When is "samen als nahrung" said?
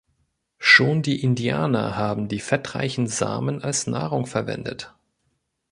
3.05-4.25